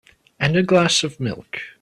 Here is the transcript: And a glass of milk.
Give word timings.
And 0.39 0.55
a 0.57 0.63
glass 0.63 1.03
of 1.03 1.19
milk. 1.19 1.59